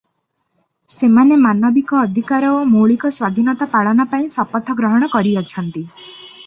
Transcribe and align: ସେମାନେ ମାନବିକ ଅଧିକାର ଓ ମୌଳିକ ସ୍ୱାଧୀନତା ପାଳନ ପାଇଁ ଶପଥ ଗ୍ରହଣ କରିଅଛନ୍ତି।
ସେମାନେ 0.93 1.37
ମାନବିକ 1.41 1.99
ଅଧିକାର 2.05 2.49
ଓ 2.55 2.65
ମୌଳିକ 2.71 3.13
ସ୍ୱାଧୀନତା 3.19 3.69
ପାଳନ 3.77 4.09
ପାଇଁ 4.15 4.27
ଶପଥ 4.39 4.79
ଗ୍ରହଣ 4.83 5.13
କରିଅଛନ୍ତି। 5.17 5.89